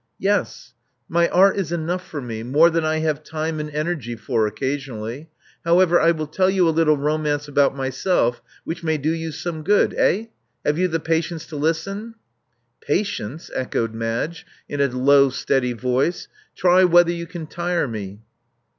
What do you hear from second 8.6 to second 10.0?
which may do you some good.